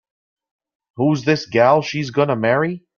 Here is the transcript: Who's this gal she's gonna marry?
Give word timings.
Who's 0.95 1.25
this 1.25 1.45
gal 1.45 1.83
she's 1.83 2.09
gonna 2.09 2.35
marry? 2.35 2.85